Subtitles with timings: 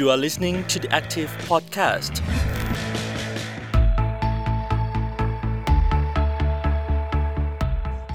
[0.00, 2.14] You are listening to the Active Podcast.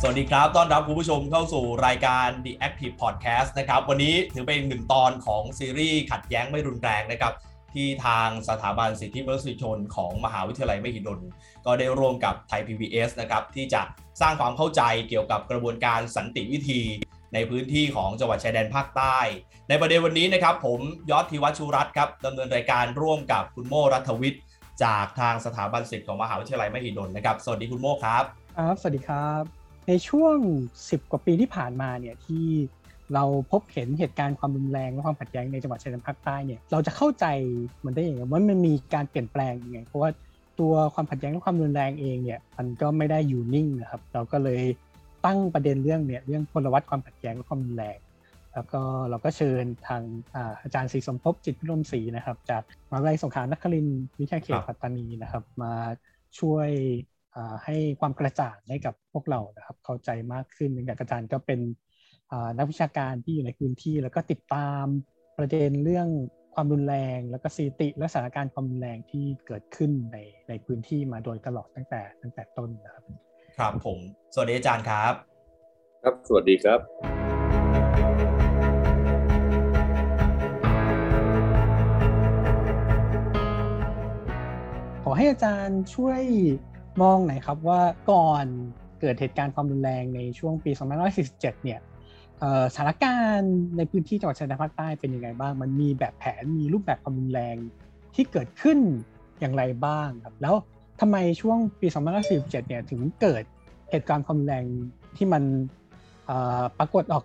[0.01, 7.33] สวัสดีครับ ต้อนรับคุณผู้ชมเข้าสู่รายการ The Active Podcast นะครับ วันนี้ถือเป็นหนึ่งตอนของซีรีส์ขัดแย้งไม่รุนแรงนะครับ
[7.73, 11.19] ที่ทางสถาบันสิทธิมนุษยชนของมหาวิทยาลัยมหิดล
[11.65, 13.81] ก็ได้ร่วมกับไทย PBS นะครับ ที่จะ
[14.21, 16.81] สร้างความเข้าใจเกี่ยวกับกระบวนการสันติวิธี
[17.35, 19.17] ในพื้นที่ของจังหวัดชายแดนภาคใต้
[19.69, 20.79] ในประเด็นวันนี้นะครับผม
[21.11, 24.43] ยอดธิวัชชูรัตน์ครับดำเนินรายการร่วมกับคุณโมรัฐวิทย์
[24.83, 28.23] จากทางสถาบันสิทธิ์ของมหาวิทยาลัยมหิดลนะครับ สวัสดีคุณโมครับ
[28.57, 29.43] ครับสวัสดีครับ
[29.87, 30.35] ในช่วง
[30.79, 32.45] 10 กว่าปีที่ผ่านมาเนี่ยที่
[33.13, 37.25] เราพบเห็นเหตุการณ์ความรุนแรงและความขัดแย้งในจังหวัดชายแดนภาคใต้เนี่ยเราจะเข้าใจ
[37.85, 40.09] มันได้อยังไงว่ามันมีการเปลี่ยนแปลงยังไงเพราะว่า
[40.59, 44.61] ตัวความขัดแย้งและความรุนแรงเองเนี่ยมันก็ไม่ได้อยู่นิ่งนะครับ เราก็เลย
[45.25, 47.97] ตั้งประเด็นเรื่องเนี่ยเรื่องพลวัตความขัดแย้งและความรุนแรง
[48.53, 50.01] แล้วก็เราก็เชิญทาง
[50.35, 55.73] อาอาจารย์ศรีสมภพจิตพิรมศรีนะครับ จากมหาวิทยาลัยสงขลานครินทร์วิทยาเขตครับปัตตานีนะครับ มา
[56.39, 56.69] ช่วย
[57.35, 61.59] อ่าให้ความกระจ่างให้กับพวกเรานะครับ เข้าใจมากขึ้นเนื่องจากอาจารย์ก็เป็น
[62.31, 64.85] อ่านักวิชาการที่อยู่ในพื้นที่ แล้วก็ติดตาม
[65.37, 66.07] ประเด็นเรื่อง
[66.53, 70.17] ความรุนแรง แล้วก็สถิติ และสถานการณ์ความรุนแรงที่เกิดขึ้นใน
[70.49, 73.03] ในพื้นที่มาโดยตลอดตั้งแต่ตั้งแต่ต้นนะครับ
[73.57, 73.99] ครับผม
[74.33, 75.13] สวัสดีอาจารย์ครับ
[76.03, 76.79] ครับสวัสดีครับ
[85.03, 86.21] ขอให้อาจารย์ช่วย
[87.01, 88.45] มองหน่อยครับว่าก่อน
[89.01, 90.71] เกิดเหตุการณ์ความรุนแรงในช่วงปี
[91.17, 91.79] 2547 เนี่ย
[92.39, 97.55] เอ่อสถานการณ์ในพื้นที่จังหวัดชายแดนภาคใต้เป็นยังไงบ้าง มันมีแบบแผนมีรูปแบบความรุนแรง
[98.15, 98.79] ที่เกิดขึ้น
[99.39, 100.55] อย่างไรบ้างครับ แล้ว
[101.01, 101.87] ทำไมช่วงปี
[102.27, 103.43] 2547เนี่ยถึงเกิด
[103.91, 104.65] เหตุการณ์ความแรง
[105.17, 105.43] ที่มัน
[106.77, 107.23] ปรากฏออก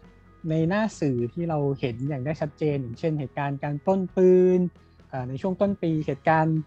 [0.50, 4.60] ในหน้าสื่อที่เราเห็นอย่างได้ชัดเจน อย่างเช่นเหตุการณ์การปล้นปืน
[5.28, 6.58] ในช่วงต้นปีเหตุการณ์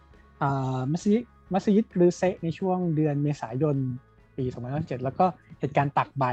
[0.91, 3.77] มัสยิดมัสยิดรือเซในช่วงเดือนเมษายน
[4.37, 5.25] ปี2017แล้วก็
[5.59, 6.25] เหตุการณ์ตักใบ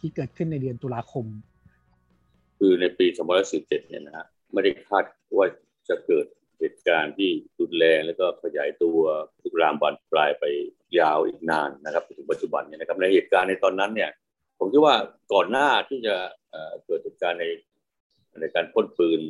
[0.00, 1.26] ที่เกิดขึ้นในเดือนตุลาคม
[2.58, 3.06] คือในปี
[3.42, 5.04] 2547เนี่ยนะฮะไม่ได้คาด
[5.38, 5.46] ว่า
[5.88, 6.26] จะเกิด
[6.58, 7.30] เหตุการณ์ที่
[7.60, 8.98] รุนแรงแล้วก็ขยายตัว
[9.42, 10.44] ลุกลามบานปลายไป
[10.98, 14.10] ยาวอีกนานนะครับถึงปัจจุบันเนี่ยนะครับในเหตุการณ์ในตอนนั้นเนี่ย
[14.58, 14.96] ผมคิดว่า
[15.32, 16.16] ก่อนหน้าที่จะ
[16.84, 17.46] เกิดเหตุการณ์ใน
[18.40, 19.20] ในการพ่นปืน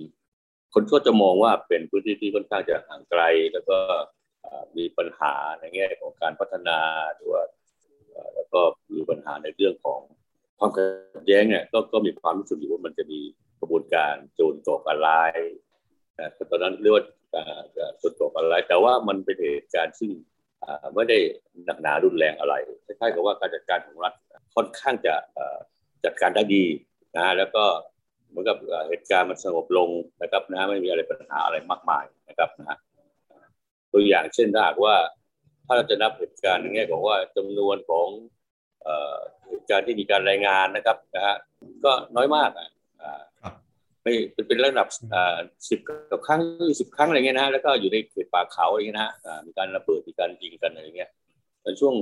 [0.75, 3.23] คนก็จะมองว่าเป็นพื้นที่ที่ค่อนข้างจะห่างไกล
[3.53, 3.79] แล้วก็
[4.77, 6.79] มีปัญหาในแง่ของการพัฒนา
[7.15, 7.43] หรือว่า
[8.35, 8.61] แล้วก็
[8.95, 10.01] มีปัญหาในเรื่องของ
[10.59, 13.21] ความขัดแย้งเนี่ยก็ก็มีความรู้สึกอยู่ว่ามันจะมี
[13.61, 15.37] กระบวนการโจรก่อการร้าย
[16.19, 17.43] นะตอนนั้นเรียกว่าเอ่
[17.89, 20.11] อโจรก่อการแต่ว่ามันเป็นเหตุการณ์ซึ่ง
[20.95, 21.19] ไม่ได้
[21.65, 24.13] หนักหนารุนแรงอะไรคล้ายๆกับว่าการจัดการของรัฐ
[24.55, 25.15] ค่อนข้างจะ
[26.05, 26.65] จัดการได้ดี
[27.17, 27.65] นะแล้วก็
[28.29, 28.57] เหมือนกับ
[28.89, 29.89] เหตุการณ์มันสงบลง
[30.23, 32.79] นะครับนะไม่มีอะไรปัญหาอะไรมากมายนะครับนะ
[33.93, 34.95] ตัวอย่างเช่นถ้าหากว่า
[35.67, 38.09] ถ้าเราจะนับเหตุการณ์ในแง่ของว่าจำนวนของ
[39.49, 41.37] เหตุการณ์ที่มีการรายงานนะครับนะฮะ
[41.85, 42.69] ก็น้อยมากอะ
[44.03, 44.89] ไม่เป็นเป็นระดับ
[45.69, 45.81] สิบ
[46.11, 51.11] กับครั้งยี่สิบครั้งอะไรเงี้ยนะแล้วก็อยู่ในเขตป่าเขาอะไรเงี้ยนะฮะอ่ามีการระเบิดมีการยิงกันอะไรเงี้ย
[51.63, 51.95] ในช่วง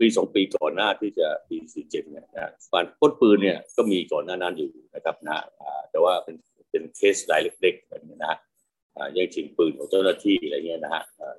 [0.00, 6.36] ปีสองปีก่อนหน้าที่จะปีสี่เจ็ดเนี่ยนะการปล้นปืนเนี่ยก็มีก่อนหน้านั้นอยู่นะครับนะอ่าแต่ว่าเป็น
[6.70, 8.38] เป็นเคสรายเล็กๆอะไรเงี้ยนะฮะ
[8.96, 11.36] อ่าแย่งชิงปืนของเจ้าหน้าที่อะไรเงี้ยนะฮะอ่า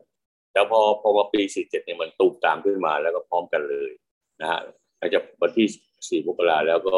[0.54, 3.92] แล้วพอพอมาปี47เนี่ยมันตูมตามขึ้นมาแล้วก็พร้อมกันเลย
[4.42, 4.60] นะฮะ
[4.98, 5.68] หลังจากวันที่
[6.22, 6.98] 4มกราแล้วก็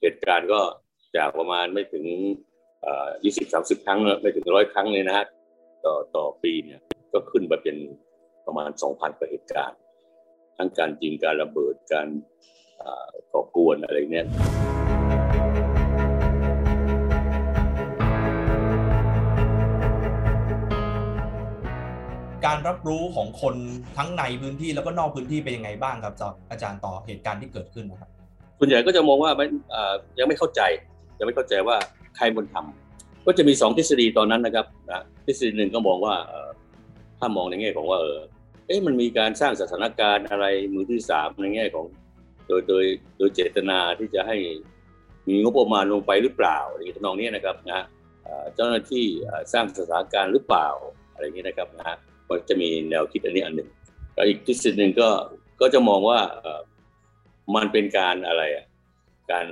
[0.00, 0.60] เหตุการณ์ก็
[1.16, 2.04] จากประมาณไม่ถึง
[2.82, 5.26] เอ่อ20 30ครั้งไม่ถึงร้อยครั้งเลยนะฮะ
[5.84, 6.80] ต่อต่อปีเนี่ย
[7.12, 7.76] ก็ขึ้นมาเป็น
[8.46, 9.78] ประมาณ2,000กว่าเหตุการณ์
[10.56, 12.08] ทั้งการยิงการระเบิดการ
[12.78, 14.26] เอ่อก่อกวนอะไรเนี่ย
[22.46, 23.54] การรับรู้ของคน
[23.96, 28.10] ทั้งในพื้นที่แล้วก็นอกพื้นที่เป็นยังไงบ้างครับจากอาจารย์ต่อเหตุการณ์ที่เกิดขึ้นนะครับ
[28.58, 30.62] ส่วนใหญ่ก็จะมองว่าไม่เอ่อยังไม่เข้าใจ
[31.18, 31.76] ยังไม่เข้าใจว่า
[32.16, 36.14] ใครบนทำก็จะมีสองทฤษฎีตอนนั้นนะครับนะทฤษฎีหนึ่งก็มองว่า
[37.18, 38.20] ถ้ามองในแง่ของว่าเออ
[38.66, 41.86] เอ๊ะมันมีการสร้างสถานการณ์อะไรมือที่สามในแง่ของ
[42.48, 42.84] โดยโดย
[43.18, 44.36] โดยเจตนาที่จะให้
[45.28, 47.84] มีงบประมาณลงไปหรือเปล่าอะไรทำนองนี้นะครับนะ
[48.54, 49.06] เจ้าหน้าที่
[49.52, 50.68] สร้างสถานการณ์หรือเปล่า
[51.12, 51.96] อะไรอย่างนี้นะครับนะฮะ
[52.28, 53.68] ก็จะมีแนวคิดอันนี้อันหนึ่ง
[54.14, 55.08] แล้วอีกทฤษฎีหนึ่งก็
[55.60, 56.18] ก็จะมองว่า
[57.56, 58.64] มันเป็นการอะไรอะ
[59.30, 59.44] การ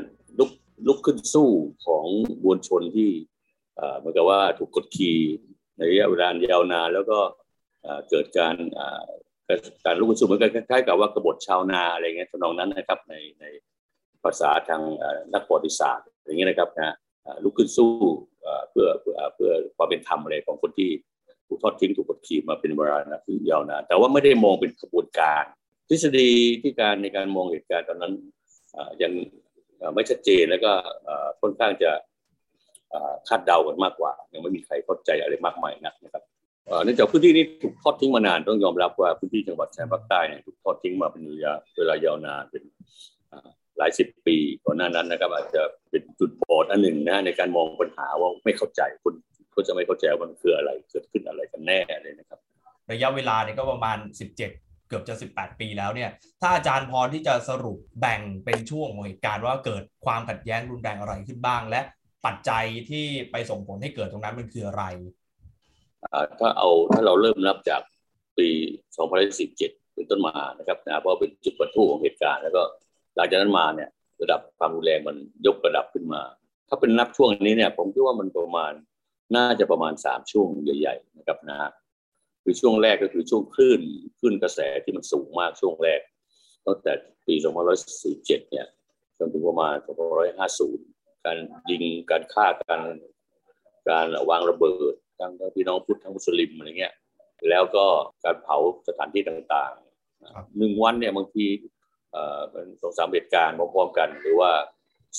[0.87, 1.51] ลุกขึ้นสู้
[1.87, 2.05] ของ
[2.45, 3.11] มวลชนที่
[3.77, 5.19] เอ่อเหมือนกับว่าถูกกดขี่
[5.77, 7.19] ในระยะเวลายาวนานแล้วก็
[7.83, 9.03] เอ่อเกิดการเอ่อ
[9.85, 13.45] การลุกขึ้นสู้เหมือนกันคล้ายๆกับว่ากบฏชาวนาอะไรเงี้ยทำนองนั้นนะครับในใน
[14.25, 14.83] ภาษาทาง
[15.35, 17.93] นักประวัติศาสตร์อย่างเงี้ยนะครับนะเอ่อลุกขึ้นสู้
[18.71, 20.91] เพื่อเพื่อเพื่อความเป็นธรรมอะไรของคนที่
[21.49, 25.45] ถูกทอดทิ้งถูกกดขี่มาเป็นเวลานานยาวนานแต่ว่าไม่ได้มองเป็นขบวนการ
[25.89, 26.31] ทฤษฎี
[26.63, 28.15] ที่การในการมองเหตุการณ์ตอนนั้น
[29.03, 29.13] ยัง
[29.95, 30.73] ไม่ชัดเจนแล้วก็
[31.41, 31.91] ค่อนข้างจะ
[33.29, 36.23] คาดเดากันมากกว่า ยังไม่มีใครเข้าใจอะไรมากมายนักนะครับ
[36.85, 42.63] เนื่องจากพื้นที่นี้ถูกทอดทิ้งมานานต้องยอมรับว่าพื้นที่จังหวัดชายภาคใต้เนี่ยถูกทอดทิ้งมาเป็นระยะเวลายาวนานเป็น
[43.79, 49.15] หลายสิบปีก่อนหน้านั้นนะครับ อาจจะเป็นจุดบอดอันหนึ่งนะในการมองปัญหาว่าไม่เข้าใจคน
[49.55, 52.39] ก็จะไม่เข้าใจว่ามันคืออะไรเกิดขึ้นอะไรกันแน่เลยนะครับ
[52.93, 56.11] ระยะเวลาเนี่ยก็ประมาณ 17เกือบจะ 18 ปีแล้วเนี่ย
[56.41, 61.81] ถ้าอาจารย์พอที่จะสรุปแบ่งเป็นช่วงของเหตุการณ์ว่าเกิดความขัดแย้งรุนแรงอะไรขึ้นบ้าง และ
[62.27, 64.85] ปัจจัยที่ไปส่งผลให้เกิดตรงนั้นมันคืออะไร
[66.39, 67.83] ถ้าเอาถ้าเราเริ่มนับจาก
[68.39, 68.49] ปี
[69.21, 72.63] 2017 เป็นต้นมานะครับนะเพราะเป็นจุดประทุของเหตุการณ์ แล้วก็
[73.17, 73.91] หลังจากนั้นมาเนี่ย
[74.23, 75.17] ระดับความรุนแรงมัน
[75.47, 76.23] ยกระดับขึ้นมา
[76.69, 78.73] ถ้าเป็นนับช่วงนี้เนี่ยผมคิดว่ามันประมาณ
[79.37, 80.49] น่าจะประมาณสามช่วง
[80.81, 81.71] ใหญ่ ๆ นะครับนะ
[82.43, 83.81] คือช่วงแรกก็คือช่วงคลื่น
[84.19, 86.01] คลื่นกระแสที่มันสูงมากช่วงแรก
[86.67, 86.93] ตั้งแต่
[87.27, 87.35] ปี
[87.93, 88.67] 2547เนี่ย
[89.19, 89.77] จนถึงประมาณ
[90.51, 91.39] 2550 การ
[91.71, 92.83] ยิงการฆ่าการ
[93.89, 96.95] การวางระเบิดทั้งพี่น้องพุทธทั้งมุสลิมอะไรเงี้ย
[97.49, 97.85] แล้วก็
[98.25, 98.57] การเผา
[98.89, 101.47] สถานที่ต่างๆหนึ่งวันเนี่ยบางที
[102.51, 104.51] เป็นสองสามเหตุการณ์พร้อมๆกัน หรือว่า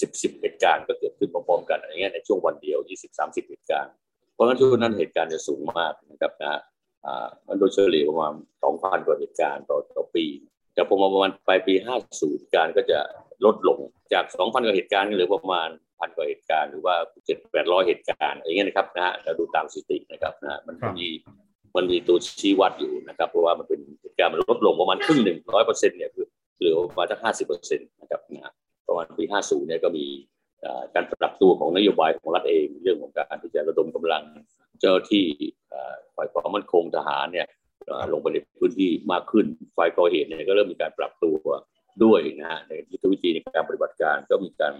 [0.01, 3.93] สิบสิบเหตุการณ์ก็เกิดขึ้นพร้อมๆกันอะไรเงี้ยในช่วงวันเดียวยี่สิบสามสิบเหตุการณ์
[4.33, 6.59] เพราะฉะนั้นช่วงนั้นเหตุการณ์จะสูงมากนะครับนะอ่า
[7.47, 8.33] มันโดยเฉลี่ยประมาณ
[8.63, 10.25] สองพันกว่าเหตุการณ์ต่อต่อปี
[10.73, 12.99] แต่พอมาประมาณปลายปีห้าสูตรการก็จะ
[13.45, 13.79] ลดลง
[14.13, 15.69] จากสองพันกว่าเหตุการณ์เหลือประมาณ
[15.99, 16.95] พันกว่าเหตุการณ์หรือว่า
[17.25, 21.07] เจ็ดแปดร้อยเหตุการณ์อย่างเงี้ยนะครับนะเราดูตามสถิตินะครับนะมันมี
[21.75, 26.25] มันมีตัวชี้วัดอยู่นะครับ เพราะว่ามันเป็นเหตุการณ์มันลดลงประมาณครึ่งหนึ่งร้อยเปอร์เซ็นต์เนี่ยคือ
[26.57, 28.53] เหลือประมาณสักห้าสิบเปอร์เซ็นต์นะครับนะ
[28.87, 30.05] ประมาณปีห้าศูนย์เนี่ยก็มี
[30.95, 34.23] การปรับตัวของนโยบายของรัฐเอง เรื่องของการที่จะระดมกำลัง
[34.79, 35.25] เจ้าที่
[36.15, 37.47] ฝ่ายความมั่นคงทหารเนี่ย
[38.11, 39.45] ลงไปในพื้นที่มากขึ้น
[39.77, 41.35] ฝ่ายก่อเหตุเนี่ยก็เริ่มมีการปรับตัว
[42.03, 44.73] ด้วยนะฮะในยุทธวิธีในการปฏิบัติการก็มีการ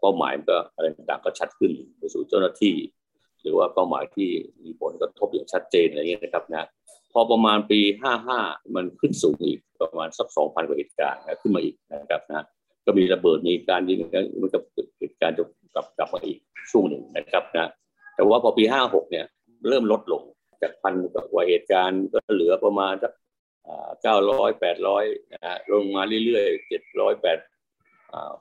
[0.00, 2.74] เป้าหมายก็อะไรต่างๆก็ชัดขึ้นไปสู่เจ้าหน้าที่
[3.42, 4.30] หรือว่าเป้าหมายที่
[4.64, 6.68] มีผลกระทบอย่างชัดเจนอะไรเงี้ยนะครับนะ
[7.12, 7.80] พอประมาณปี
[8.28, 12.44] 55 มันขึ้นสูงอีกประมาณสัก 2,000 กว่าเหตุการณ์ขึ้นมาอีกนะครับนะ
[12.86, 14.06] ก็มีระเบิดมีการยิงมั
[14.46, 14.58] นก็
[14.98, 15.44] เหตุการณ์จะ
[15.74, 16.38] กลับกลับมาอีก
[16.70, 17.68] ช่วงหนึ่งนะครับนะ
[18.16, 19.26] แต่ว่าพอปี 56 เนี่ย
[19.68, 20.22] เริ่มลดลง
[20.62, 23.12] จากพันกว่าเหตุการณ์ก็เหลือประมาณสัก
[24.02, 25.04] เก้าร้อยแปดร้อย
[25.72, 27.38] ลงมาเรื่อยๆเจ็ดร้อยแปด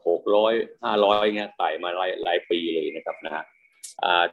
[0.07, 0.53] หกร้อย
[0.83, 3.43] ห้าร้อยเงี้ยไต่มาหลายหลายปีเลยนะครับนะฮะ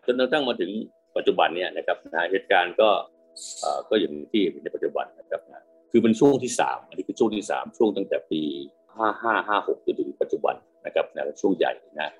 [0.05, 0.70] จนกระทั่งมาถึง
[1.17, 2.90] ปัจจุบันเนี่ยนะครับนะเหตุการณ์ก็
[3.88, 8.43] ก็อย่างที่ในปัจจุบันนะครับนะคือเป็นช่วงที่สามอันนี้คือช่วงที่สามช่วงตั้งแต่ปี
[8.96, 10.55] ห้าห้าห้าหกจนถึงปัจจุบัน
[10.87, 12.12] นะครับนะช่วงใหญ่นะ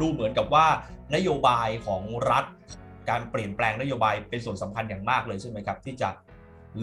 [0.00, 0.66] ดูเหมือนกับว่า
[1.14, 2.44] นโยบายของรัฐ
[3.10, 6.08] การเปลี่ยนแปลงนโยบายเป็นส่วนสำคัญอย่างมากเลยใช่ไหมครับ ที่จะ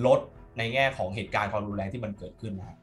[0.06, 0.20] ลด
[0.58, 2.78] ในแง่ของเหตุการณ์ความรุนแรงที่มันเกิดขึ้นนะครับ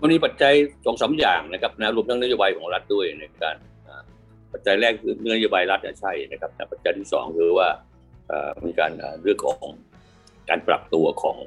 [0.00, 0.52] มันมีปัจจัย
[0.86, 3.56] สองสาอย่างนะครับนะรวมทั้งนโยบายของรัฐด้วยในการ
[4.52, 7.68] ปัจจัยแรกคือนโยบายรัฐใช่นะครับปัจจัยที่สองคือว่า
[8.66, 8.92] มีการ
[9.22, 9.60] เรื่องของ
[10.48, 11.38] การปรับตัวของ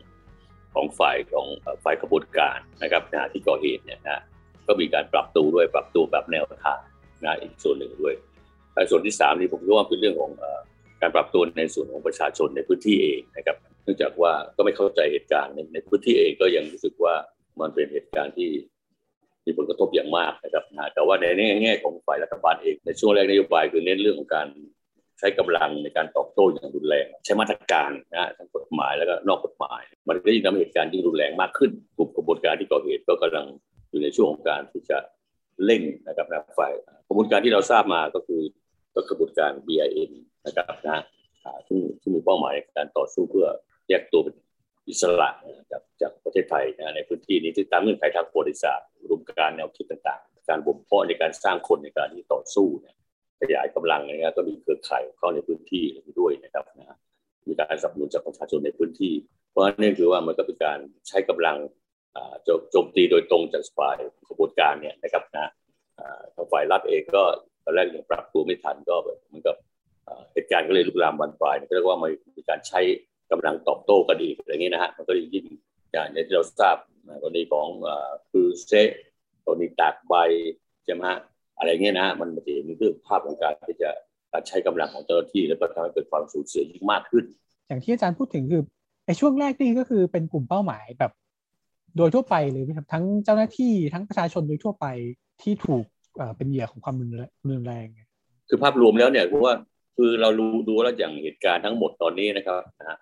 [0.74, 1.48] ของฝ่ายของ
[1.84, 4.22] ฝ่ายกระบวนการนะครับนะที่ก่อเหตุเนี่ยนะ
[4.68, 6.80] ก็มีการปรับตัวด้วยปรับตัวแบบแนวทาง
[7.26, 8.16] นะอีกส่วนหนึ่งด้วย
[8.92, 10.32] ส่วนที่สามนี่ผมคิดว่าเป็นเรื่องของ
[11.02, 17.16] การปรับตัวในส่วนของประชาชนในพื้นที่เองนะครับ เนื่องจากว่าก็ไม่เข้าใจเหตุการณ์ในพื้นที่เองก็ยังรู้สึกว่า
[17.62, 18.50] มันเป็นเหตุการณ์ที่
[19.46, 21.26] มีผลกระทบอย่างมากนะครับแต่ว่าใน
[21.64, 24.48] แง่ของฝ่ายรัฐบาลเองในช่วงแรกนโยบายคือเน้นเรื่องของการ
[25.20, 33.46] ใช้กำลังในการตอบโต้อย่างรุนแรง ใช้มาตรการนะทั้งกฎหมายแล้วก็นอกกฎหมาย มันก็ยิ่งทำให้เหตุการณ์ยิ่งรุนแรงมากขึ้นกลุ่มกระบวนการที่ก่อเหตุก็กำลัง
[33.90, 34.98] อยู่ในช่วงของการที่จะ
[35.66, 36.74] เร่งนะครับนะฝ่าย
[37.08, 38.42] กระบวนการที่เราทราบมาก็คือ
[38.96, 40.12] ก็กระบวนการ BIN
[40.46, 41.00] นะครับนะ
[41.68, 43.48] ซึ่งที่มีเป้าหมายในการต่อสู้เพื่อ
[43.90, 44.36] แยกตัวเป็น
[44.90, 45.30] อิสระ
[45.72, 52.96] จากจากประเทศไทยนะในพื้นที่นี้ที่ตามเงื่อนไขทางประวัติศาสตร์รวมการแนวคิดต่างๆ การบ่มเพาะในการสร้างคนในการที่ต่อสู้เนี่ย
[53.40, 55.84] ขยายกำลังนะครับก็มีเครือข่ายเข้าในพื้นที่
[56.20, 56.98] ด้วยนะครับนะ
[57.48, 59.14] มีการสนับสนุนจากประชาชนในพื้นที่
[59.50, 61.58] เพราะนั้นคือว่ามันก็เป็นการใช้กำลัง
[62.72, 63.98] โจมตีโดยตรงจากฝ่าย
[64.30, 65.52] กระบวนการเนี่ยนะครับนะ
[66.36, 67.24] ทางฝ่ายรัฐเองก็
[67.64, 69.58] ตอนแรกยังปรับตัวไม่ทันก็แบบมันกับ
[70.34, 71.98] เหตุการณ์ก็เลยลุกลามบานปลายก็เรียกว่า
[72.38, 72.80] มีการใช้
[73.32, 75.46] กำลังตอบโต้กันอีกอะไรเงี้ยนะฮะมันก็ยิ่ง
[75.92, 76.78] อย่างที่เราทราบ
[77.24, 77.68] กรณีของ
[78.32, 78.72] คือเซ
[79.46, 80.14] กรณีตากใบ
[80.86, 81.20] ใช่ไหมฮะ
[81.58, 83.90] อะไรเงี้ยนะมันจะเห็นเรื่องภาพของการที่จะ
[84.32, 87.26] การใช้กำลังของเจ้าหน้าที่แล้วก็ทำให้เกิดความสูญเสียยิ่งมากขึ้น
[87.68, 88.64] อย่างที่อาจารย์พูดถึงคือ
[89.08, 91.12] ในช่วงแรกนี่ก็คือเป็นกลุ่มเป้าหมายแบบ
[91.98, 94.86] โดยทั่วไปเลยครับทั้งเจ้าหน้าที่ทั้งประชาชนโดยทั่วไป
[95.42, 95.86] ที่ถูก
[96.38, 97.06] เป็นเหยื่อของความรุ
[97.62, 97.88] นแรง
[98.50, 99.54] คือภาพรวมแล้วเนี่ยเพราะว่า
[99.98, 102.98] คือเรารู้ดูแล้วอย่างเหตุการณ์ทั้งหมดตอนนี้นะครับนะ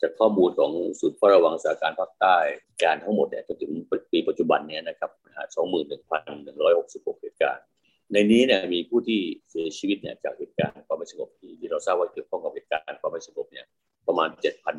[0.00, 2.36] จากข้อมูลของศูนย์เฝ้าระวังสถานการณ์ภาคใต้
[2.82, 3.72] การทั้งหมดเนี่ยจนถึง
[4.12, 5.10] ปีปัจจุบันเนี่ยนะครับ
[5.54, 7.64] สองหมื่นหนึ่งพันหนึ่งร้อยหกสิบหกเหตุการณ์
[8.12, 13.66] ในนี้เนี่ยมีผู้ที่เสียชีวิตเนี่ยจากเหตุการณ์ความไม่สงบที่ที่เราทราบว่าเกี่ยวข้องกับเหตุการณ์ความไม่สงบเนี่ย
[14.06, 14.70] ประมาณเจ็ดพั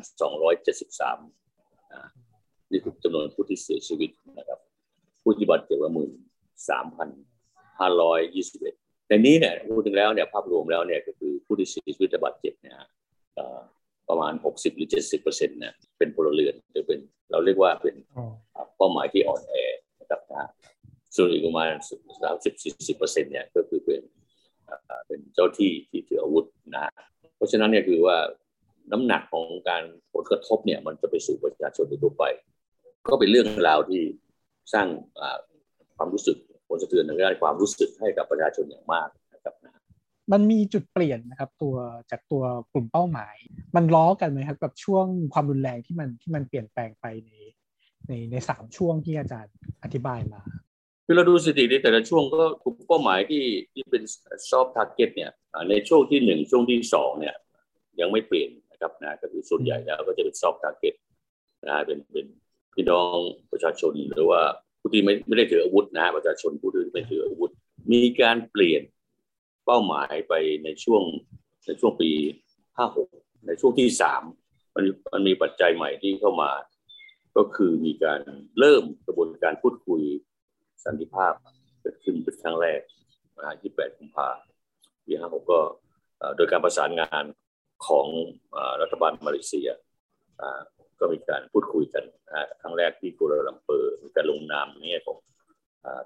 [2.72, 4.58] นสองร้อยเจ็ดสิบสามนี่คือจำนวนผู้ที่เสียชีวิตนะครับ
[5.22, 6.12] ผู้ที่บาดเจ็บว่าหมื่น
[6.68, 7.08] สามพัน
[7.78, 8.74] ห้าร้อยยี่สิบเอ็ด
[9.08, 12.76] ในนี้เนี่ยพูดถึงแล้วเนี่ยภาพรวมแล้วเนี่ยก็คือผู้ที่เสียชีวิตบาดเจ็บเนี่ย
[14.08, 17.00] ประมาณ 60 หรือ 70เปอร์เซ็นต์เนี่ยเป็นพลเรือนหรือเป็น
[17.30, 17.94] เราเรียกว่าเป็น
[18.76, 19.54] เป้าหมายที่อ่อนแอ
[20.00, 20.48] นะครับนะ
[21.16, 21.72] ส่วนอีกประมาณ
[22.34, 24.02] 30 40เปอร์เซ็นต์เนี่ยก็คือเป็น
[25.06, 26.92] เป็นเจ้าที่ที่ถืออาวุธนะ
[27.36, 28.16] เพราะฉะนั้นเนี่ยคือว่า
[28.92, 32.24] น้ำหนักของการผลกระทบเนี่ยมันจะไปสู่ประชาชนทั่วไป
[33.08, 34.02] ก็เป็นเรื่องราวที่
[34.72, 34.86] สร้าง
[35.96, 36.36] ความรู้สึก
[36.68, 39.72] ผลสะเทือนในด้านความรู้สึกให้กับประชาชนอย่างมากนะครับนะ
[40.32, 41.76] มันมีจุดเปลี่ยนนะครับตัว
[42.10, 42.42] จากตัว
[42.72, 43.36] กลุ่มเป้าหมาย
[43.76, 47.30] มันล้อกันไหมครับกับช่วงความรุนแรงที่มันที่มันเปลี่ยนแปลงไปใน
[48.08, 50.42] ในในสามช่วงที่อาจารย์อธิบายมา
[51.06, 54.02] คือเราดูสถิติในแต่ละช่วงก็กลุ่มเป้าหมายที่ที่เป็น
[54.50, 55.30] soft target เนี่ย
[55.70, 57.34] ในช่วงที่หนึ่งช่วงที่สองเนี่ย
[58.00, 60.94] ยังไม่เปลี่ยนนะครับนะก็คือส่วนใหญ่แล้วก็จะเป็น soft target
[61.68, 62.26] นะเป็นเป็น
[62.74, 63.16] พี่น้อง
[63.52, 64.42] ประชาชนหรือว่า
[64.80, 67.50] ผู้ที่ไม่ไม่ได้ถืออาวุธนะประชาชนผู้ที่ไม่ถืออาวุธ
[67.92, 68.82] มีการเปลี่ยน
[69.66, 70.34] เป้าหมายไป
[70.64, 71.02] ในช่วง
[71.66, 72.10] ในช่วงปี
[72.78, 74.22] 56 ในช่วงที่สาม
[74.74, 76.52] มันมันมีปัจจัยใหม่ที่เข้ามา
[77.36, 78.20] ก็คือมีการ
[78.58, 80.02] เริ่มกระบวนการพูดคุย
[80.84, 81.32] สันติภาพ
[81.80, 82.80] เกิดขึ้นเป็นครั้งแรก
[83.36, 84.28] นะ28กุมภา
[85.06, 85.60] ปี56ก็
[86.36, 87.24] โดยการประสานงาน
[87.86, 88.06] ของ
[88.80, 89.68] รัฐบาลมาเลเซีย
[91.00, 92.04] ก็มีการพูดคุยกัน
[92.60, 95.16] ครั้งแรกที่กัวลาลัมเปอร์มีการลงนามเนี่ยของ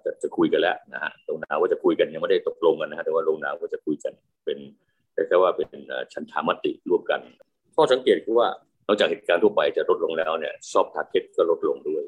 [0.04, 4.12] จะจะคุยกันแล้วนะฮะลงนามว่าจะคุยกันยังไม่ได้ตกลงกันนะฮะแต่ว่าลงนามว่าจะคุยกัน
[4.44, 4.58] เป็น
[5.28, 5.68] แค่ว่าเป็น
[6.12, 7.20] ฉันทามติร่วมกัน
[7.76, 8.48] ข้อสังเกตคือว่า
[8.86, 12.04] นอกจากเหตุการณ์ทั่วไปจะลดลงแล้วเนี่ย soft target ก็ลดลงด้วย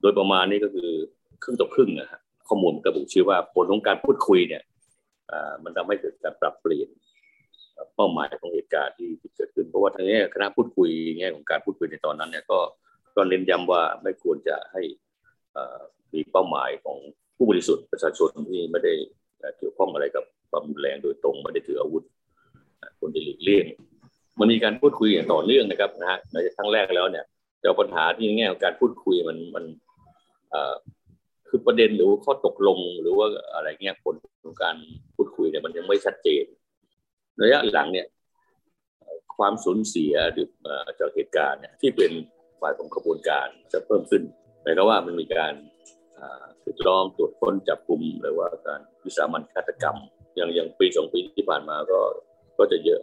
[0.00, 0.90] โดยประมาณนี้ก็คือ
[1.42, 4.62] ครึ่งต่อครึ่งนะฮะข้อมูลกระบุชี้ว่าผลของการพูดคุยเนี่ย
[5.64, 6.88] มันทำให้เกิดการปรับเปลี่ยน
[7.98, 12.58] เป้าหมายของเหตุการณ์ที่เกิดขึ้น เพราะว่าทางนี้คณะพูดคุยแง่ของการพูดคุยในตอนนั้นเนี่ยก็
[13.16, 14.82] ก็เน้นย้ำว่าไม่ควรจะให้
[16.14, 16.98] มีเป้าหมายของ
[17.36, 18.94] ผู้บริสุทธิ์ประชาชนที่ไม่ได้
[19.58, 22.04] เกี่ยวข้องอะไรกับความรุนแรงโดยตรงไม่ได้ถืออาวุธ
[22.98, 23.66] ควรจะหลีกเลี่ยง
[24.38, 27.24] มันมีการพูดคุยอย่างต่อเนื่องนะครับนะฮะในครั้งแรกแล้วเนี่ย
[27.60, 29.64] เจ้าปัญหาที่แง่ของการพูดคุยมันมัน
[31.48, 34.76] คือประเด็นหรือข้อตกลงหรือว่าอะไรเงี้ยผลของการ
[35.16, 36.44] พูดคุยเนี่ยมันยังไม่ชัดเจน
[37.42, 38.06] ระยะหลังเนี่ย
[39.36, 40.48] ความสูญเสียหรือ
[40.98, 42.12] จากเหตุการณ์เนี่ยที่เป็น
[42.60, 44.22] ฝ่ายของขบวนการจะเพิ่มขึ้น
[44.62, 45.52] หมายความว่ามันมีการ
[46.64, 49.96] ติดล้อมตรวจค้นจับกลุ่มหรือว่าการวิสามันฆาตกรรม
[50.36, 52.00] อย่างอย่างปีสองปีที่ผ่านมาก็
[52.58, 53.00] ก็จะเยอะ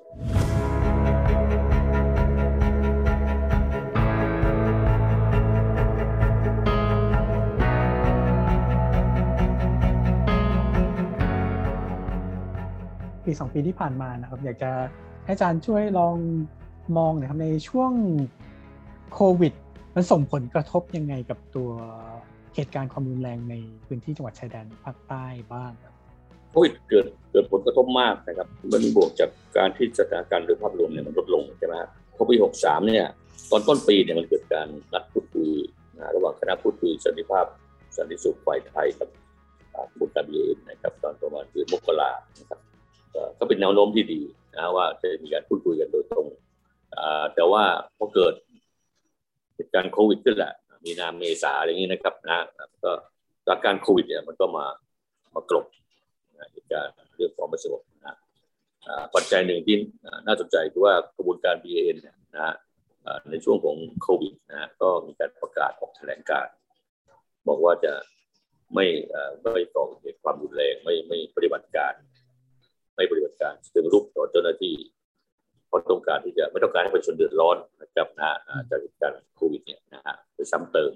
[13.39, 14.71] สองปีที่ผ่านมานะครับ อยากจะ
[15.25, 16.15] ให้อาจารย์ช่วยลอง
[16.97, 17.91] มองหน่อยครับในช่วง
[19.13, 19.53] โควิด
[19.95, 21.69] มันส่งผลกระทบยังไงกับตัว
[22.55, 23.55] เหตุการณ์ความรุนแรงใน
[23.87, 25.71] พื้นที่จังหวัดชายแดนภาคใต้บ้าง
[26.51, 33.05] โควิดเกิดเกิดผลกระทบมากนะครับ มันบวกจากการที่สถานการณ์โดยภาพรวมเนี่ยมันลดลงใช่ไหมครับพอปีหกสามเนี่ย
[33.51, 35.49] ตอนต้นปีเนี่ยมันเกิดการนัดพูดคุย
[36.15, 37.45] ระหว่างคณะพูดคุยสันติภาพ
[37.97, 39.09] สันติสุขฝ่ายไทยกับ
[39.99, 42.59] บุตรบีเอ็นะครับตอนประมาณเดือนมกรานะครับ
[43.39, 44.21] ก็เป็นแนวโน้มที่ดี
[44.55, 46.27] นะว่าจะมีการพูดคุยกันโดยตรง
[47.35, 47.63] แต่ว่า
[47.97, 48.33] พอเกิด
[49.55, 50.53] เหตุการณ์โควิดขึ้นแหละ
[50.85, 52.39] มีนาเมษาอะไรอย่างนี้นะครับนะ
[52.83, 52.91] ก็
[53.45, 54.65] สถานการณ์โควิดเนี่ยมันก็มา
[55.35, 55.65] มากลบ
[56.51, 58.15] เหตุการณ์เรื่องของไม่สงบนะ
[59.15, 59.75] ปัจจัยหนึ่งที่
[60.27, 62.55] น่าสนใจคือว่ากระบวนการ BAN เนี่ยนะ
[63.29, 66.47] ในช่วงของโควิดนะก็มีการประกาศออกแถลงการ
[67.47, 67.93] บอกว่าจะ
[68.75, 68.85] ไม่
[69.41, 71.93] ไม่ก่อเหตุความรุนแรงไม่ไม่ปฏิบัติการ
[72.95, 74.75] ไม่ปฏิบัติการเชิงรุกต่อเจ้าหน้าที่
[75.67, 78.31] เพราะต้องการที่จะไม่ต้องการให้ประชาชนเดือดร้อนนะครับนะ
[78.69, 80.93] จากเหตุการณ์โควิดเนี่ยนะฮะไปซ้ำเติม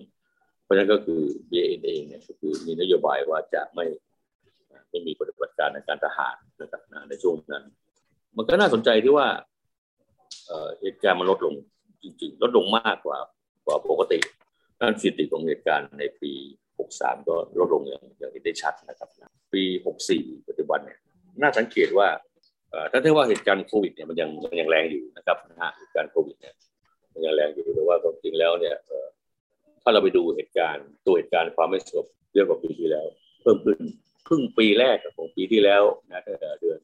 [0.64, 3.86] เพราะฉะนั้นก็คือ BN เองเนี่ยก็คือมีนโยบายว่าจะไม่
[4.90, 7.64] ไม่มีปฏิบัติการในการทหารนะครับนะในช่วงนั้น
[8.38, 9.28] มันก็น่าสนใจที่ว่า
[10.82, 11.54] เหตุการณ์มันลดลง
[12.04, 13.18] จริงๆ ลดลงมากกว่า
[13.66, 14.20] กว่าปกติ
[14.82, 16.32] การสถิติของเหตุการณ์ในปี
[16.80, 19.10] 63 ก็ลดลงอย่างอย่างได้ชัดนะครับ
[19.54, 19.64] ปี
[20.06, 21.00] 64 ปัจจุบันเนี่ย
[21.42, 22.08] น่าสังเกตว่า
[22.92, 26.56] ถ้าเทียบว่าเหตุการณ์โควิดเนี่ยมันยังมันยังแรงอยู่นะครับนะฮะเหตุการณ์โควิดเนี่ย
[27.14, 28.76] มันยังแรงอยู่แต่ว่าความจริงแล้วเนี่ย
[29.84, 33.08] ถ้าเราไปดูเหตุการณ์ตัวเหตุการณ์ความไม่สงบเรื่องกว่าปีที่แล้ว
[33.42, 33.80] เพิ่มขึ้น
[34.28, 36.80] ครึ่งปีแรกของปีที่แล้วนะตั้งแต่เดือน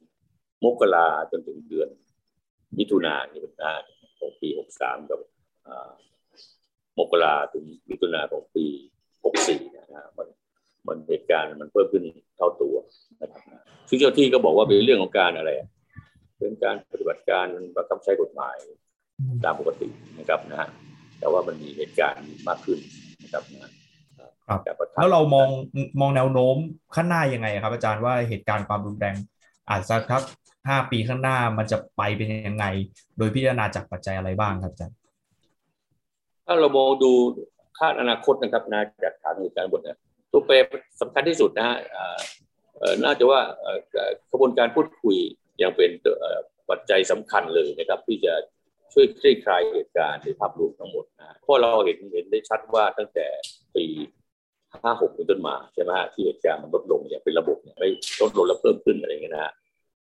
[0.64, 1.90] มกราจนถึงเดือน
[2.78, 3.74] มิถุนายนนะ
[4.20, 5.20] ของปีหกสามกับ
[6.98, 8.66] มกราถึงมิถุนาของปี
[9.26, 9.86] หกสี่นะ
[10.18, 10.28] มัน
[10.88, 12.04] มันเหตุการณ์มันเพิ่มขึ้น
[12.38, 12.76] เท่าตัว
[13.22, 13.42] นะครับ
[13.90, 15.50] ซึ่งเจ้าที่ก็บอกว่าเป็นเรื่องของการอะไร
[16.40, 18.58] เป็นการปฏิบัติการบังคับใช้กฎหมาย
[19.44, 19.88] ตามปกติ
[20.20, 20.70] นะครับนะฮะ
[21.20, 22.80] แต่ว่ามันมีเหตุการณ์มากขึ้น
[23.24, 25.50] นะครับนะครับแล้วเรามอง
[26.00, 26.58] มองแนวโน้ม
[26.96, 29.16] ข้างหน้ายังไงครับ อาจารย์ว่าเหตุการณ์ความรุนแรง
[29.70, 30.22] อาจจะครับ
[30.68, 32.66] ห้าปีข้างหน้ามันจะไปเป็นยังไง
[33.18, 34.98] โดยพิจารณาจากปัจจัยอะไรบ้างครับอาจารย์
[36.46, 37.12] ถ้าเรามองดู
[37.80, 39.98] คาดอนาคตนะครับนาจากฐานเหตุการณ์บทเนี่ย
[40.36, 40.56] ตัวแปร
[41.02, 41.78] สำคัญที่สุดนะฮะ
[43.04, 43.42] น่าจะว่า
[44.32, 45.18] กระบวนการพูดคุย
[45.62, 45.92] ยังเป็น
[46.70, 48.34] ปัจจัยสำคัญเลยนะครับ ที่จะ
[48.94, 53.26] ช่วยคลี่คลายเหตุการณ์ในภาพรวมทั้งหมดนะเพราะเราเห็นเห็นได้ชัดว่าตั้งแต่
[53.76, 53.86] ปี
[54.84, 57.90] ห้าหกเป็นต้นมาใช่ไหมที่เหตุการณ์มันลดลงอย่างเป็นระบบเนี่ยไม่
[58.22, 59.54] ลดลงแล้วเพิ่มขึ้นอะไรเงี้ยนะ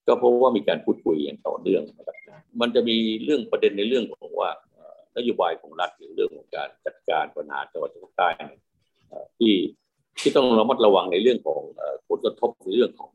[0.08, 2.18] ก็เพราะว่ามีการพูดคุยอย่างต่อเนื่องนะครับ
[2.62, 4.50] มันจะมีเรื่องประเด็นในเรื่องของว่า
[5.18, 8.30] นโยบายของรัฐหรือเรื่องของการจัดการปัญหาจังหวัดภาคใต้
[9.40, 9.54] ที่
[10.20, 11.62] ที่ต้องระมัดระวังในเรื่องของ
[12.08, 13.12] ผลกระทบในเรื่องของ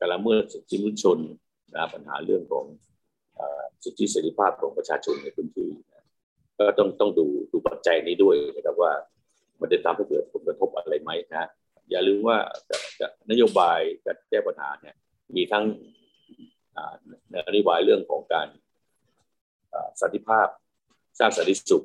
[0.00, 1.18] การละเมิดสิทธิมนุษยชน
[1.74, 2.64] นะปัญหาเรื่องของ
[3.84, 5.70] สิทธิเสรีภาพของประชาชนในพื้นที่
[6.58, 8.92] ก็ต้องต้องดูดูปัจจัยนี้ด้วยนะครับว่า
[9.60, 11.48] มันจะทำให้เกิดผลกระทบอะไรไหมนะ
[11.90, 12.38] อย่าลืมว่า
[13.30, 14.94] นโยบายการแก้ปัญหาเนี่ย
[15.36, 15.64] มีทั้ง
[17.48, 18.48] นโยบายเรื่องของการ
[20.00, 20.48] สันติภาพ
[21.18, 21.84] สร้างสันติสุข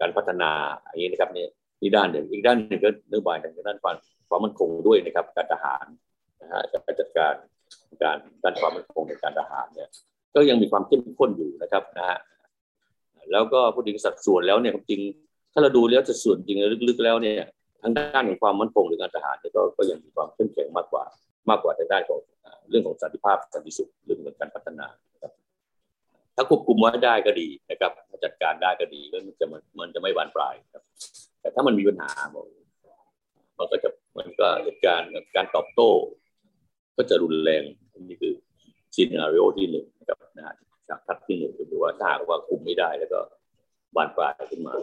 [0.00, 0.50] การพัฒนา
[0.88, 1.50] อย่างนี้นะครับเนี่ย
[1.82, 3.96] นี่ด้านหนึ่งอีกด้านหนึ่งก็นโยบายทางด้านความ
[4.28, 5.84] ความมั่นคงด้วยนะครับ การทหาร
[6.42, 7.34] นะฮะการจัดการ
[8.02, 9.88] การการความมั่นคงในการทหารเนี่ย
[10.34, 12.18] ก็ยังมีความเข้มข้นอยู่นะครับนะฮะ
[13.32, 15.00] แล้วก็พูดถึงสัดส่วนแล้วเนี่ยจริง
[15.52, 16.58] ถ้าเราดูแล้วสัดส่วนจริง
[16.88, 17.46] ลึกๆแล้วเนี่ย
[17.82, 21.04] ทางด้านของความมั่นคงหรือการทหารเนี่ยก็ก็ยังมีความเข้มแข็งมากกว่า
[21.50, 22.20] มากกว่าทางด้านของ
[22.70, 24.86] เรื่องของสันติภาพสันติสุขเรื่องของการพัฒนา
[26.36, 29.46] ถ้าควบคุมไว้ได้ก็ดีนะครับถ้าจัดการได้ก็ดีก็มันจะ
[29.80, 30.84] มันจะไม่บานปลายครับ
[31.40, 32.10] แต่ถ้ามันมีปัญหา
[33.58, 35.90] มันก็จะมันก็เหตุการณ์การตอบโต้
[36.96, 37.62] ก็จะรุนแรง
[38.02, 38.34] นี่คือ
[38.94, 40.54] ซีนารีโอที่หนึ่งนะครับนะฮะ
[40.88, 43.20] จากทัศที่หนึ่งคือว่าถ้าว่าคุมไม่ได้แล้วก็
[43.96, 44.74] บานปลายขึ้นมา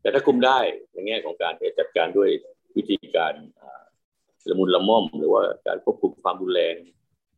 [0.00, 0.58] แต่ถ้าคุมได้
[0.92, 2.30] ในแง่ของการจัดการด้วย
[2.76, 3.34] วิธีการ
[4.50, 6.74] ละมุนละม่อม หรือว่าการควบคุมความรุนแรง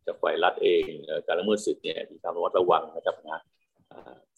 [0.07, 0.83] จากฝ่ายรัฐเอง
[1.27, 3.41] การละเมิดสิทธิ์เนี่ยมีความระมัดระวังนะครับนะ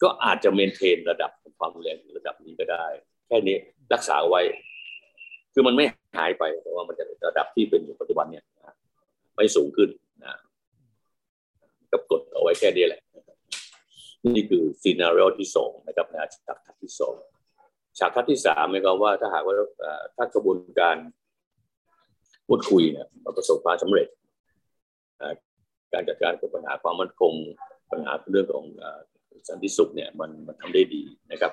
[0.01, 2.85] ก็อาจจะเมนเทนระดับความรุนแรงระดับนี้ก็ได้
[3.27, 3.55] แค่นี้
[3.93, 4.41] รักษาไว้
[5.53, 5.85] คือมันไม่
[6.17, 8.45] หายไปแต่ว่ามันจะระดับที่เป็นอยู่ปัจจุบันเนี่ย
[9.35, 9.89] ไม่สูงขึ้น
[10.23, 10.33] นะ
[11.91, 13.01] กับกดเอาไว้แค่นี้แหละ
[14.25, 17.15] นี่คือซีนารีโอที่สองนะครับนะฉากทัศที่สอง
[17.99, 19.55] ฉากทัศที่สามหมายความว่าถ้าหากว่า
[20.15, 20.97] ถ้ากระบวนการ
[22.47, 24.07] พูดคุยเนี่ยประสบความสำเร็จ
[25.93, 27.33] การจัดการกับปัญหาความมั่นคง
[27.91, 28.65] ปัญหาเรื่องของ
[29.49, 31.51] สันติสุขเนี่ยมันมันทำได้ดีนะครับ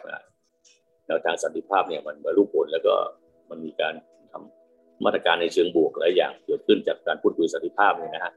[1.07, 2.95] แนวทางสันติภาพเนี่ยมันบรรลุผลแล้วก็
[3.51, 3.95] มันมีการ
[4.33, 8.33] ทำมาตรการในเชิงบวกหลายอย่างเกิดขึ้นจากการพูดคุยสันติภาพเนี่ยนะฮะ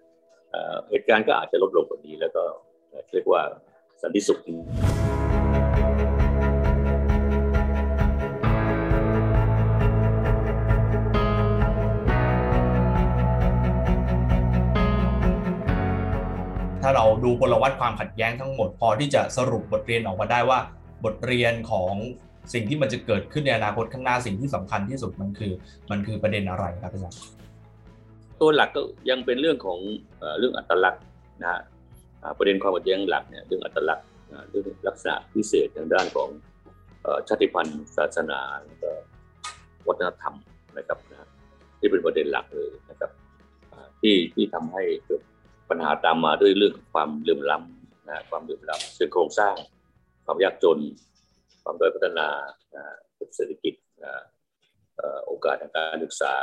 [0.90, 2.44] เหตุการณ์ก็อาจจะลดลงกว่านี้แล้วก็
[3.12, 3.42] เรียกว่า
[4.04, 4.40] สันติสุข
[16.94, 20.60] เราดูพลวัตความขัดแย้งทั้งหมด พอที่จะสรุปบทเรียนออกมาได้ว่า
[21.06, 21.94] บทเรียนของ
[22.54, 25.54] สิ่งที่มันจะเกิดขึ้นในอนาคตข้างหน้าสิ่งที่สำคัญที่สุดมันคือ
[25.92, 27.20] มันคือประเด็นอะไรครับอาจารย์
[28.42, 29.80] ตัวหลักก็ยังเป็นเรื่องของ
[30.40, 31.04] เรื่องอัตลักษณ์
[31.42, 31.62] นะฮะ
[32.38, 34.08] ประเด็นความขัดแย้งหลักเนี่ยเรื่องอัตลักษณ์
[34.50, 36.30] เรื่องลักษณะพิเศษทางด้านของ
[37.28, 38.92] ชาติพันธุ์ศาสนาแล้วก็
[39.88, 40.36] วัฒนธรรม
[40.78, 41.30] นะครับนะ
[41.80, 43.12] ที่เป็นประเด็นหลักเลยนะครับ
[44.02, 45.22] ที่ที่ทำให้เกิด
[45.74, 49.56] ปัญหาตามมาด้วยเรื่องความเหลื่อมล้ำนะความเหลื่อมล้ำเชิงโครงสร้าง
[50.26, 50.80] ความยากจน
[51.64, 52.28] ความด้อยพัฒนา
[53.36, 53.74] เศรษฐกิจ
[55.26, 56.34] โอกาสทางการศึกษา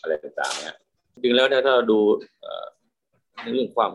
[0.00, 0.76] อะไรต่างๆเนี่ย
[1.12, 2.00] จริงแล้วถ้าเราดู
[3.42, 3.92] ในเรื่องความ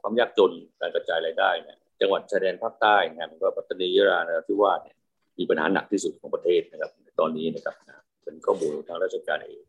[0.00, 4.96] ความยากจนการกระจายรายได้เนี่ยจังหวัดชายแดนภาคใต้นี่ยมันก็ปัตตานียะลานราธิวาสเนี่ย
[5.38, 7.74] มีปัญหาหนักที่สุดของประเทศนะครับตอนนี้นะครับ
[8.22, 9.62] เป็นข้อมูลทางราชการเอง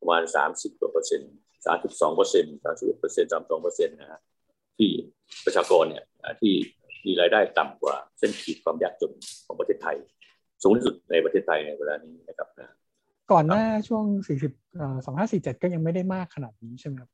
[0.00, 1.34] ประมาณ 30กว่าเปอร์เซ็นต์
[1.66, 4.20] สามสิบสองเปอร์เซ็นต์สามสิบเปอร์เซ็นต์สามสองเปอร์เซ็นต์นะฮะ
[4.78, 4.90] ที่
[5.44, 6.04] ประชากรเนี่ย
[6.40, 6.54] ที่
[7.04, 9.12] มีรายได้ต่ำกว่าเส้นขีดความยากจน
[9.46, 9.96] ของประเทศไทย
[10.62, 12.74] สูงที่สุดในประเทศไทยในเวลานี้นะครับนะ
[13.32, 14.52] ก่อนหน้าช่วงสี่สิบ
[15.04, 17.10] สองห้าสี่เจ็ดก็ยังไม่ได้มากขนาดนี้ใช่ไหมครับ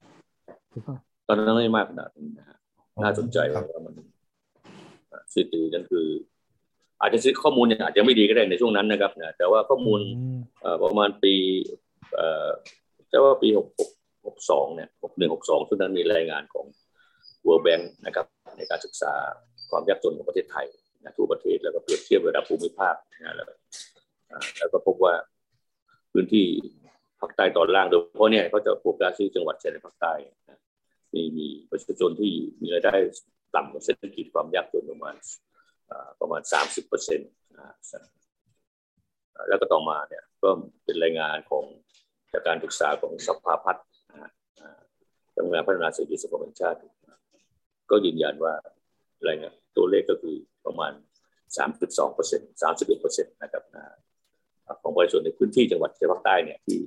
[1.27, 2.59] ตอนนั้นไม่มากขนาดนี้นะฮะ
[3.03, 3.95] น่าสนใจว่ามัน
[5.35, 6.07] สิทธินั่นคือ
[7.01, 10.01] อาจจะซื้อข้อมูลเนี่ยอาจจะไม่ดีก็ได้ในช่วงนั้นนะครับนะแต่ว่าข้อมูล
[10.85, 11.35] ประมาณปี
[13.13, 13.91] จะว่าปีหกหก
[14.51, 15.31] สองเนี่ยหกหนึ่ง
[15.81, 16.67] นั้นมีรายงานของ
[17.47, 18.27] World Bank นะครับ
[18.59, 19.13] ในการศึกษา
[19.71, 20.67] ความยากจนของประเทศไทย
[21.03, 23.47] นะทั่วประเทศแล้วก็เปรียบเทียบระดับภูมิภาคนะแล้ว
[24.59, 25.15] แล้วก็พบว่า
[26.13, 26.47] พื้นที่
[27.21, 30.13] ภาคใต้ตอนล่างโดยเฉพาะเนี่ยเขาจะโฟกัสที่จังหวัดชายแดนภาคใต้
[31.15, 32.95] มีมีประชาชนที่มีรายได้
[33.57, 35.15] ต่ำกว่าเศรษฐกิจความยากจนประมาณ
[36.21, 37.31] ประมาณสามสิบเปอร์เซ็นต์
[39.49, 40.51] แล้วก็ต่อมาเนี่ยก็
[40.85, 41.65] เป็นรายงานของ
[42.33, 43.85] จากการศึกษาของสภาพัฒน์
[45.37, 46.79] ทำงานพัฒนาเศรษฐกิจสังคมแห่งชาติ
[47.91, 48.55] ก็ยืนยันว่า
[49.19, 50.37] อะไรเงี้ยตัวเลขก็คือ
[50.67, 50.93] ประมาณ
[51.55, 53.65] 3.2เปอร์เซ็นต์31เปอร์เซ็นต์นะครับ
[54.83, 56.81] ของประชาชนในพื้นที่จังหวัดชายภาคใต้เนี่ยที่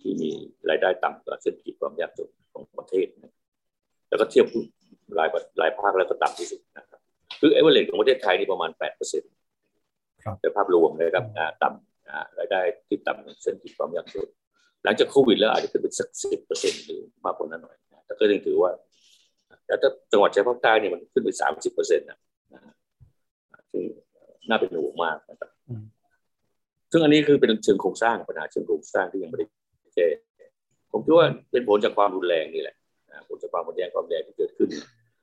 [0.00, 0.30] ที่มี
[0.68, 3.34] รายได้ต่ำกว่าเศรษฐกิจความยากจนของประเทศนะ
[4.08, 4.46] แล้วก็เทียบ
[5.18, 5.28] ราย
[5.60, 7.00] รายภาคแล้วก็ต่ำที่สุดนะครับ
[7.40, 9.32] คือเอเวอเรสของประเทศไทยนี่ประมาณ8เปอร์เซ็นต์
[10.40, 11.24] ในภาพรวมนะครับ
[11.62, 14.28] ต่ำรายได้ที่ต่ำเศรษฐกิจความยากจน
[14.84, 18.70] หลังจากโควิดแล้วอาจจะขึ้นเป็นสักสิบเปอร์เซ็นต์หรือมากกว่านั้นหน่อยแต่ก็ยังถือว่า
[19.66, 22.18] แต่ถ้าจังหวัดชายภาคใต้เนี่ยมันขึ้นไปสามสิบเปอร์เซ็นต์นะ
[23.72, 23.82] ซึ่ง
[24.48, 25.50] น่าเป็นห่วงมากนะครับ
[26.90, 29.46] ซึ่งอันนี้คือเป็นเชิงโครงสร้างปัญหาเชิงโครงสร้างที่ยังไม่ได้
[29.94, 30.08] แก้
[30.92, 32.76] ผมคิดว่าเป็นผลจากความรุนแรงนี่แหละ
[33.28, 34.68] ผลจากความรุนแรงความแรงที่เกิดขึ้น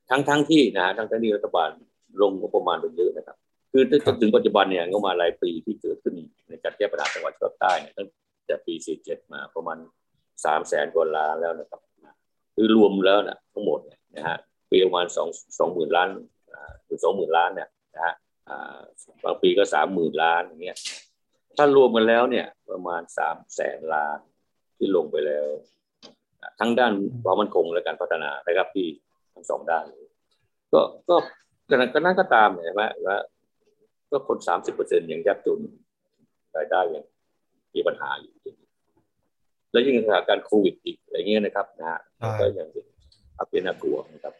[0.09, 1.69] ทั้งทั้งที่นะทั้งทั้งที่รัฐบาล
[2.21, 3.37] ลงงบประมาณไปเยอะนะครับ
[3.71, 6.13] คือจนถึงปัจจุบันเนี่ยงบประมาณรายปีที่เกิดขึ้น
[6.49, 8.07] ในการแก้ปัญหาจังหวัดชายภาคใต้เนี่ยตั้ง
[8.47, 9.77] แต่ปี 47 มาประมาณ
[10.45, 11.81] สามแสนกว่าล้านแล้วนะครับ
[12.55, 13.79] คือรวมแล้วนะทั้งหมด
[14.15, 14.37] นะฮะ
[14.69, 15.27] ปีประมาณสอง
[15.59, 16.09] สองหมื่นล้าน
[16.85, 18.13] หรือสองหมื่นล้านเนี่ยนะฮะ
[19.23, 20.77] บางปีก็สามหมื่นล้านอย่างเงี้ย
[21.57, 24.17] ถ้ารวมกันแล้วเนี่ยประมาณสามแสนล้าน
[24.77, 25.47] ที่ลงไปแล้ว
[26.59, 28.87] ทั้งด้านความมั่นคงและการพัฒนานะครับที่
[29.33, 29.85] ทั้งสองด้าน
[30.73, 31.15] ก็ก็
[31.69, 33.17] ขณะนั้นก็ตามเห็นไหมว่า
[34.11, 35.59] ก็คนสามสิบเปอร์เซ็นต์ยังยากจน
[36.55, 37.05] รายได้ยัง
[37.77, 38.33] มีปัญหาอยู่
[39.71, 41.99] แล้วยิ่งสถานการณ์โควิดอีกอะไรเงี้ยนะครับนะฮะ
[42.39, 44.33] ก็ยังเป็นน่ากลัวนะครับ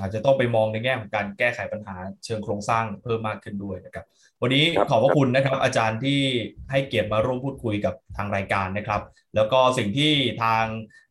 [0.00, 4.04] อาจจะต้องไปมองในแง่ของการแก้ไขปัญหาเชิงโครงสร้างเพิ่มมากขึ้นด้วยนะครับ
[4.42, 6.20] วันนี้ขอบพระคุณนะครับ อาจารย์ที่
[6.70, 9.02] ให้เกียรติมาร่วมพูดคุยกับทางรายการนะครับ
[9.36, 10.64] แล้วก็สิ่งที่ทาง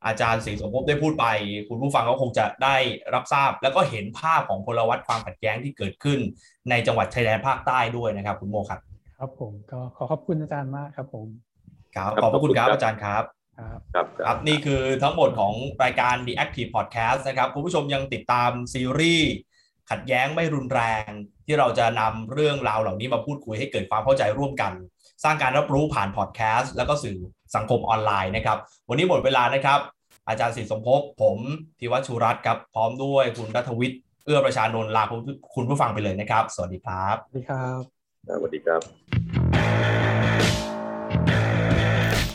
[0.05, 1.25] อาจารย์ศรีสมภพได้พูดไป
[1.69, 2.75] คุณผู้ฟังก็คงจะได้
[3.13, 6.19] รับทราบ แล้วก็เห็นภาพของพลวัตความขัดแย้งที่เกิดขึ้น
[6.69, 8.79] ในจังหวัดชายแดนภาคใต้ด้วยนะครับ คุณโมครับ
[9.17, 11.27] ครับผมก็ขอขอบคุณอาจารย์มากครับผม
[11.95, 13.23] ครับขอบพระคุณครับอาจารย์ครับ
[13.93, 15.53] ครับครับนี่คือทั้งหมดของ
[15.83, 19.31] รายการ The Active Podcast นะครับคุณผู้ชมยังติดตามซีรีส์
[19.89, 21.09] ขัดแย้งไม่รุนแรง
[21.45, 24.73] ที่เราจะนำเรื่องราวเหล่านี้มาพูดคุยให้เกิดความเข้าใจร่วมกัน
[25.23, 27.17] สร้างการรับรู้ผ่านพอดแคสต์แล้วก็สื่อ
[27.55, 28.57] สังคมออนไลน์นะครับ
[28.89, 29.79] วันนี้หมดเวลานะครับ
[30.27, 31.37] อาจารย์สิทธิสมภพผม
[31.79, 35.03] ธิวัชูรัตน์ครับ พร้อมด้วยคุณรัฐวิทย์เอื้อประชานนท์ลา
[35.55, 37.96] คุณผู้ฟังไปเลยนะครับ สวัสดีครับ สวัสดีครับ
[38.28, 38.82] สวัสดีครับ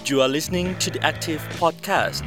[0.09, 2.25] You are listening to the Active Podcast.